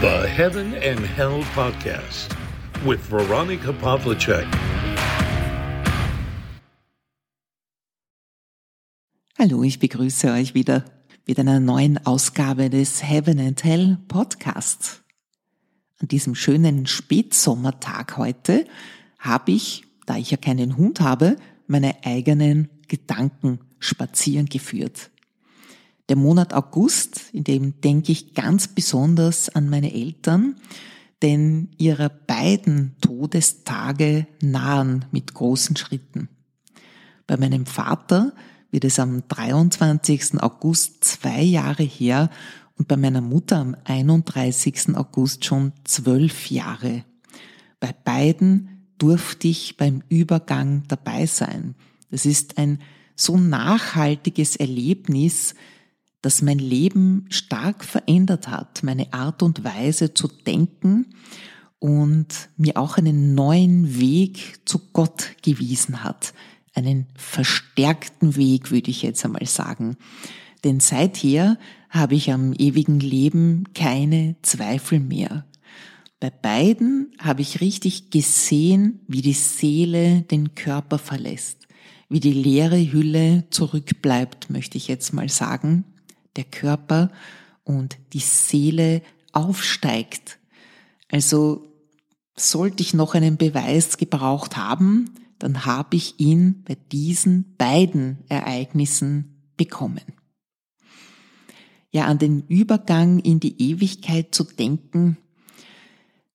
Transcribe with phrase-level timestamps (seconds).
[0.00, 2.34] The Heaven and Hell Podcast
[2.86, 4.46] with Veronica Pavlicek.
[9.38, 10.86] Hallo, ich begrüße euch wieder
[11.26, 15.02] mit einer neuen Ausgabe des Heaven and Hell Podcasts.
[16.00, 18.64] An diesem schönen Spätsommertag heute
[19.18, 21.36] habe ich, da ich ja keinen Hund habe,
[21.66, 25.10] meine eigenen Gedanken spazieren geführt.
[26.10, 30.56] Der Monat August, in dem denke ich ganz besonders an meine Eltern,
[31.22, 36.28] denn ihre beiden Todestage nahen mit großen Schritten.
[37.28, 38.32] Bei meinem Vater
[38.72, 40.42] wird es am 23.
[40.42, 42.28] August zwei Jahre her
[42.76, 44.96] und bei meiner Mutter am 31.
[44.96, 47.04] August schon zwölf Jahre.
[47.78, 51.76] Bei beiden durfte ich beim Übergang dabei sein.
[52.10, 52.80] Das ist ein
[53.14, 55.54] so nachhaltiges Erlebnis,
[56.22, 61.06] das mein Leben stark verändert hat, meine Art und Weise zu denken
[61.78, 66.34] und mir auch einen neuen Weg zu Gott gewiesen hat.
[66.74, 69.96] Einen verstärkten Weg, würde ich jetzt einmal sagen.
[70.62, 71.58] Denn seither
[71.88, 75.46] habe ich am ewigen Leben keine Zweifel mehr.
[76.20, 81.66] Bei beiden habe ich richtig gesehen, wie die Seele den Körper verlässt,
[82.10, 85.84] wie die leere Hülle zurückbleibt, möchte ich jetzt mal sagen,
[86.36, 87.10] der Körper
[87.64, 90.38] und die Seele aufsteigt.
[91.10, 91.72] Also
[92.36, 99.42] sollte ich noch einen Beweis gebraucht haben, dann habe ich ihn bei diesen beiden Ereignissen
[99.56, 100.02] bekommen.
[101.90, 105.16] Ja, an den Übergang in die Ewigkeit zu denken,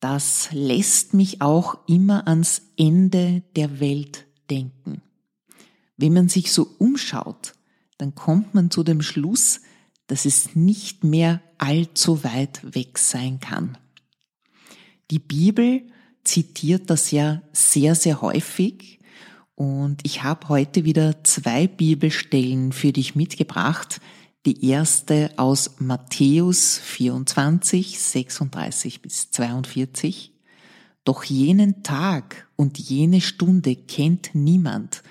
[0.00, 5.02] das lässt mich auch immer ans Ende der Welt denken.
[5.96, 7.54] Wenn man sich so umschaut,
[7.98, 9.60] dann kommt man zu dem Schluss,
[10.06, 13.78] dass es nicht mehr allzu weit weg sein kann.
[15.10, 15.82] Die Bibel
[16.24, 19.00] zitiert das ja sehr, sehr häufig
[19.54, 24.00] und ich habe heute wieder zwei Bibelstellen für dich mitgebracht.
[24.44, 30.32] Die erste aus Matthäus 24, 36 bis 42.
[31.04, 35.02] Doch jenen Tag und jene Stunde kennt niemand,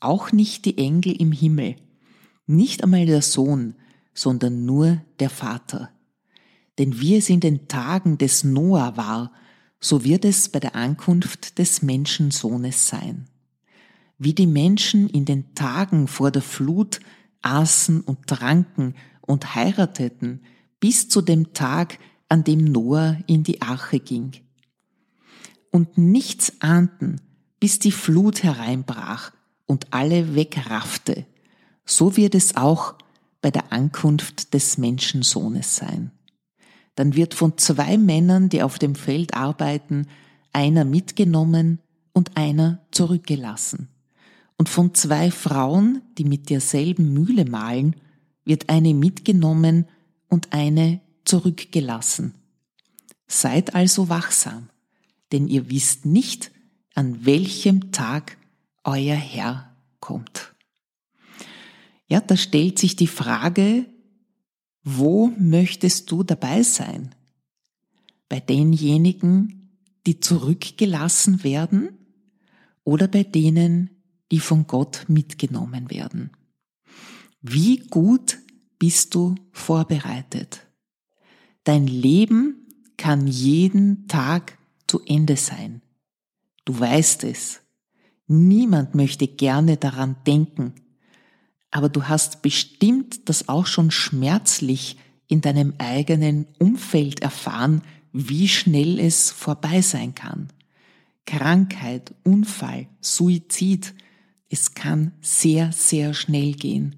[0.00, 1.76] auch nicht die Engel im Himmel,
[2.46, 3.76] nicht einmal der Sohn,
[4.16, 5.90] sondern nur der Vater.
[6.78, 9.32] Denn wie es in den Tagen des Noah war,
[9.78, 13.28] so wird es bei der Ankunft des Menschensohnes sein.
[14.18, 17.00] Wie die Menschen in den Tagen vor der Flut
[17.42, 20.42] aßen und tranken und heirateten,
[20.80, 24.32] bis zu dem Tag, an dem Noah in die Arche ging.
[25.70, 27.20] Und nichts ahnten,
[27.60, 29.32] bis die Flut hereinbrach
[29.66, 31.26] und alle wegraffte,
[31.84, 32.96] so wird es auch
[33.46, 36.10] bei der Ankunft des Menschensohnes sein.
[36.96, 40.08] Dann wird von zwei Männern, die auf dem Feld arbeiten,
[40.52, 41.78] einer mitgenommen
[42.12, 43.86] und einer zurückgelassen.
[44.58, 47.94] Und von zwei Frauen, die mit derselben Mühle mahlen,
[48.44, 49.86] wird eine mitgenommen
[50.28, 52.34] und eine zurückgelassen.
[53.28, 54.70] Seid also wachsam,
[55.30, 56.50] denn ihr wisst nicht,
[56.96, 58.38] an welchem Tag
[58.82, 60.55] euer Herr kommt.
[62.08, 63.86] Ja, da stellt sich die Frage,
[64.82, 67.14] wo möchtest du dabei sein?
[68.28, 71.90] Bei denjenigen, die zurückgelassen werden
[72.84, 73.90] oder bei denen,
[74.30, 76.30] die von Gott mitgenommen werden?
[77.40, 78.38] Wie gut
[78.78, 80.66] bist du vorbereitet?
[81.64, 85.82] Dein Leben kann jeden Tag zu Ende sein.
[86.64, 87.60] Du weißt es.
[88.28, 90.74] Niemand möchte gerne daran denken,
[91.70, 94.96] aber du hast bestimmt das auch schon schmerzlich
[95.28, 97.82] in deinem eigenen Umfeld erfahren,
[98.12, 100.48] wie schnell es vorbei sein kann.
[101.26, 103.94] Krankheit, Unfall, Suizid,
[104.48, 106.96] es kann sehr, sehr schnell gehen.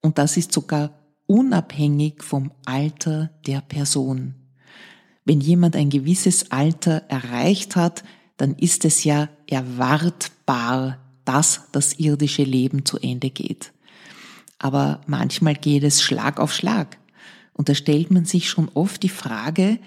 [0.00, 4.36] Und das ist sogar unabhängig vom Alter der Person.
[5.24, 8.04] Wenn jemand ein gewisses Alter erreicht hat,
[8.36, 13.72] dann ist es ja erwartbar, dass das irdische Leben zu Ende geht
[14.58, 16.98] aber manchmal geht es Schlag auf Schlag.
[17.52, 19.78] Und da stellt man sich schon oft die Frage,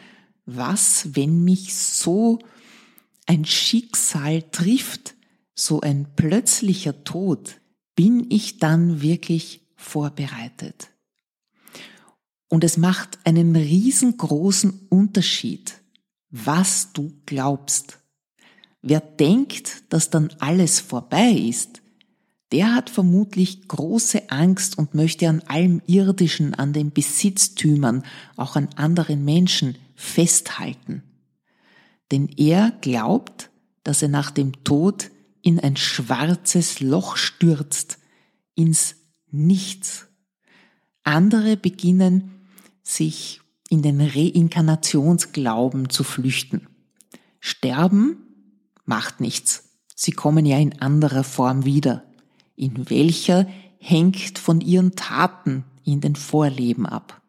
[0.45, 2.39] was, wenn mich so
[3.27, 5.16] ein Schicksal trifft,
[5.54, 7.62] so ein plötzlicher Tod,
[7.95, 10.89] bin ich dann wirklich vorbereitet?
[12.50, 15.80] Und es macht einen riesengroßen Unterschied,
[16.31, 18.00] was du glaubst.
[18.81, 21.81] Wer denkt, dass dann alles vorbei ist,
[22.51, 28.04] der hat vermutlich große Angst und möchte an allem Irdischen, an den Besitztümern,
[28.38, 31.04] auch an anderen Menschen festhalten.
[32.12, 33.51] Denn er glaubt,
[33.84, 35.12] dass er nach dem Tod
[35.42, 38.00] in ein schwarzes Loch stürzt,
[38.56, 38.95] ins
[39.31, 40.07] Nichts.
[41.04, 42.31] Andere beginnen
[42.81, 46.68] sich in den Reinkarnationsglauben zu flüchten.
[47.40, 48.18] Sterben
[48.86, 49.69] macht nichts.
[49.95, 52.09] Sie kommen ja in anderer Form wieder.
[52.60, 53.48] In welcher
[53.78, 57.22] hängt von ihren Taten in den Vorleben ab.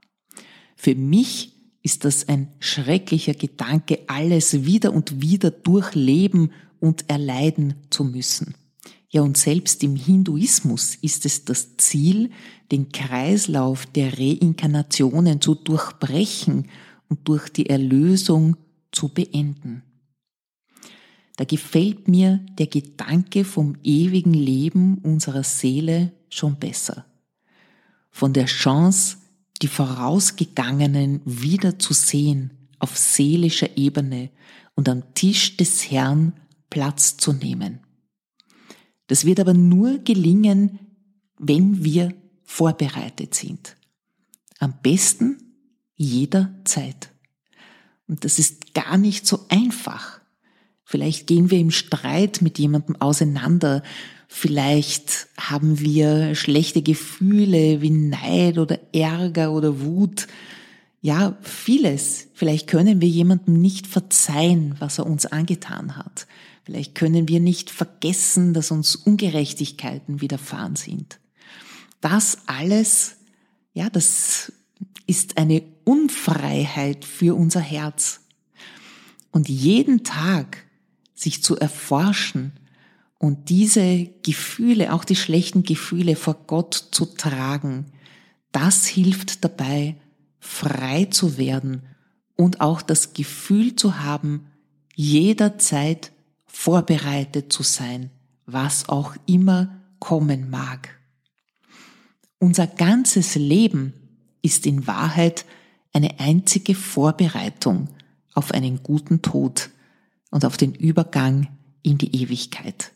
[0.74, 6.50] Für mich ist das ein schrecklicher Gedanke, alles wieder und wieder durchleben
[6.80, 8.56] und erleiden zu müssen.
[9.08, 12.30] Ja, und selbst im Hinduismus ist es das Ziel,
[12.72, 16.66] den Kreislauf der Reinkarnationen zu durchbrechen
[17.08, 18.56] und durch die Erlösung
[18.90, 19.84] zu beenden.
[21.40, 27.06] Da gefällt mir der Gedanke vom ewigen Leben unserer Seele schon besser.
[28.10, 29.16] Von der Chance,
[29.62, 34.28] die Vorausgegangenen wieder zu sehen auf seelischer Ebene
[34.74, 36.34] und am Tisch des Herrn
[36.68, 37.80] Platz zu nehmen.
[39.06, 40.78] Das wird aber nur gelingen,
[41.38, 43.78] wenn wir vorbereitet sind.
[44.58, 45.54] Am besten
[45.94, 47.10] jederzeit.
[48.06, 50.19] Und das ist gar nicht so einfach.
[50.90, 53.84] Vielleicht gehen wir im Streit mit jemandem auseinander.
[54.26, 60.26] Vielleicht haben wir schlechte Gefühle wie Neid oder Ärger oder Wut.
[61.00, 62.26] Ja, vieles.
[62.34, 66.26] Vielleicht können wir jemandem nicht verzeihen, was er uns angetan hat.
[66.64, 71.20] Vielleicht können wir nicht vergessen, dass uns Ungerechtigkeiten widerfahren sind.
[72.00, 73.14] Das alles,
[73.74, 74.52] ja, das
[75.06, 78.22] ist eine Unfreiheit für unser Herz.
[79.30, 80.64] Und jeden Tag
[81.20, 82.52] sich zu erforschen
[83.18, 87.86] und diese Gefühle, auch die schlechten Gefühle vor Gott zu tragen,
[88.52, 89.96] das hilft dabei,
[90.38, 91.82] frei zu werden
[92.36, 94.46] und auch das Gefühl zu haben,
[94.94, 96.12] jederzeit
[96.46, 98.10] vorbereitet zu sein,
[98.46, 100.98] was auch immer kommen mag.
[102.38, 103.92] Unser ganzes Leben
[104.40, 105.44] ist in Wahrheit
[105.92, 107.88] eine einzige Vorbereitung
[108.32, 109.70] auf einen guten Tod
[110.30, 111.48] und auf den Übergang
[111.82, 112.92] in die Ewigkeit,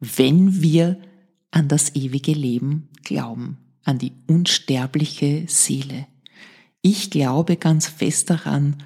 [0.00, 1.00] wenn wir
[1.50, 6.06] an das ewige Leben glauben, an die unsterbliche Seele.
[6.80, 8.82] Ich glaube ganz fest daran,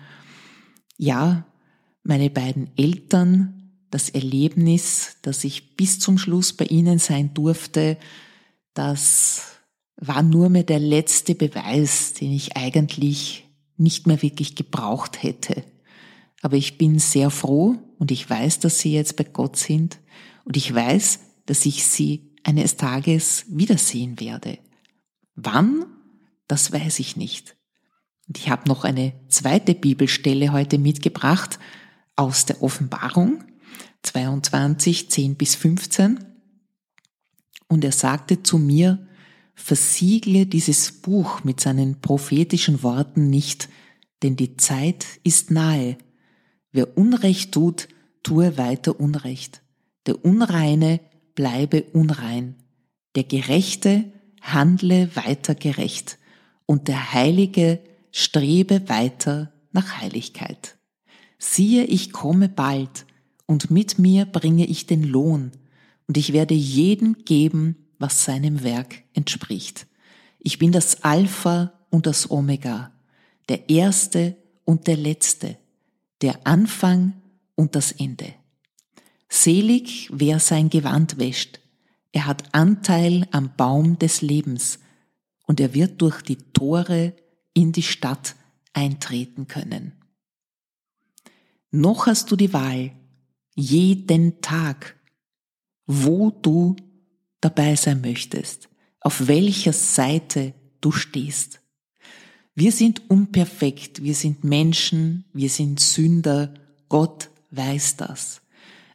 [0.98, 1.46] ja,
[2.02, 3.56] meine beiden Eltern
[3.90, 7.96] das Erlebnis, dass ich bis zum Schluss bei Ihnen sein durfte,
[8.74, 9.56] das
[9.96, 13.44] war nur mehr der letzte Beweis, den ich eigentlich
[13.76, 15.64] nicht mehr wirklich gebraucht hätte.
[16.42, 19.98] Aber ich bin sehr froh und ich weiß, dass Sie jetzt bei Gott sind
[20.44, 24.58] und ich weiß, dass ich Sie eines Tages wiedersehen werde.
[25.34, 25.86] Wann?
[26.48, 27.56] Das weiß ich nicht.
[28.28, 31.58] Und ich habe noch eine zweite Bibelstelle heute mitgebracht
[32.16, 33.44] aus der Offenbarung,
[34.02, 36.24] 22, 10 bis 15.
[37.68, 39.06] Und er sagte zu mir,
[39.54, 43.68] versiegle dieses Buch mit seinen prophetischen Worten nicht,
[44.22, 45.98] denn die Zeit ist nahe.
[46.76, 47.88] Wer Unrecht tut,
[48.22, 49.62] tue weiter Unrecht.
[50.04, 51.00] Der Unreine
[51.34, 52.54] bleibe unrein.
[53.14, 54.04] Der Gerechte
[54.42, 56.18] handle weiter gerecht.
[56.66, 57.80] Und der Heilige
[58.12, 60.76] strebe weiter nach Heiligkeit.
[61.38, 63.06] Siehe, ich komme bald
[63.46, 65.52] und mit mir bringe ich den Lohn,
[66.06, 69.86] und ich werde jedem geben, was seinem Werk entspricht.
[70.40, 72.92] Ich bin das Alpha und das Omega,
[73.48, 75.56] der Erste und der Letzte,
[76.22, 77.20] der Anfang
[77.54, 78.34] und das Ende.
[79.28, 81.60] Selig, wer sein Gewand wäscht,
[82.12, 84.78] er hat Anteil am Baum des Lebens,
[85.46, 87.14] und er wird durch die Tore
[87.54, 88.34] in die Stadt
[88.72, 89.92] eintreten können.
[91.70, 92.92] Noch hast du die Wahl,
[93.54, 94.96] jeden Tag,
[95.86, 96.76] wo du
[97.40, 98.68] dabei sein möchtest,
[99.00, 101.60] auf welcher Seite du stehst.
[102.56, 106.54] Wir sind unperfekt, wir sind Menschen, wir sind Sünder,
[106.88, 108.40] Gott weiß das.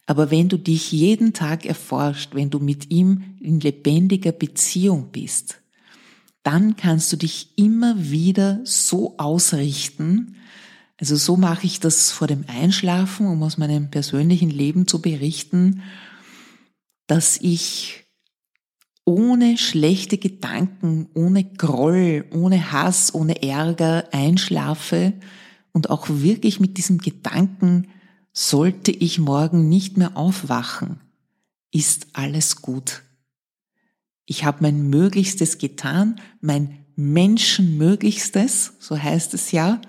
[0.08, 5.62] Aber wenn du dich jeden Tag erforscht, wenn du mit ihm in lebendiger Beziehung bist,
[6.42, 10.38] dann kannst du dich immer wieder so ausrichten,
[11.00, 15.82] also so mache ich das vor dem Einschlafen, um aus meinem persönlichen Leben zu berichten,
[17.08, 18.01] dass ich
[19.06, 25.14] ohne schlechte Gedanken, ohne Groll, ohne Hass, ohne Ärger einschlafe
[25.72, 27.88] und auch wirklich mit diesem Gedanken,
[28.34, 31.02] sollte ich morgen nicht mehr aufwachen,
[31.72, 33.02] ist alles gut.
[34.26, 39.82] Ich habe mein Möglichstes getan, mein Menschenmöglichstes, so heißt es ja.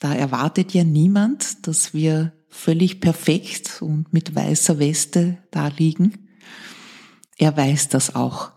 [0.00, 6.28] Da erwartet ja niemand, dass wir völlig perfekt und mit weißer Weste da liegen.
[7.44, 8.52] Er weiß das auch.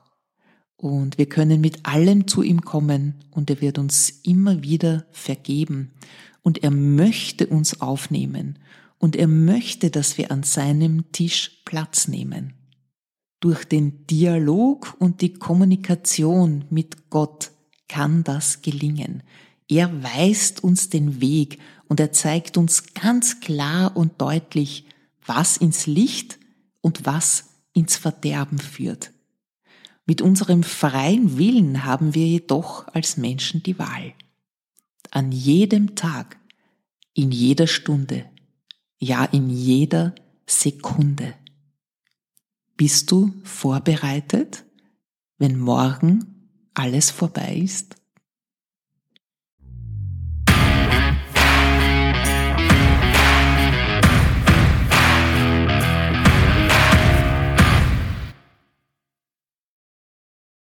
[0.77, 5.91] Und wir können mit allem zu ihm kommen und er wird uns immer wieder vergeben.
[6.41, 8.59] Und er möchte uns aufnehmen
[8.97, 12.53] und er möchte, dass wir an seinem Tisch Platz nehmen.
[13.41, 17.51] Durch den Dialog und die Kommunikation mit Gott
[17.89, 19.21] kann das gelingen.
[19.67, 24.85] Er weist uns den Weg und er zeigt uns ganz klar und deutlich,
[25.25, 26.39] was ins Licht
[26.79, 27.46] und was
[27.77, 29.11] ins Verderben führt.
[30.07, 34.13] Mit unserem freien Willen haben wir jedoch als Menschen die Wahl.
[35.11, 36.39] An jedem Tag,
[37.13, 38.25] in jeder Stunde,
[38.97, 40.15] ja in jeder
[40.47, 41.35] Sekunde.
[42.77, 44.65] Bist du vorbereitet,
[45.37, 47.95] wenn morgen alles vorbei ist?